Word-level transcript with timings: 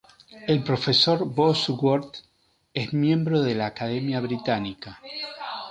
El 0.47 0.63
profesor 0.63 1.25
Bosworth 1.31 2.21
es 2.73 2.91
miembro 2.91 3.43
de 3.43 3.53
la 3.53 3.67
Academia 3.67 4.19
Británica. 4.19 4.99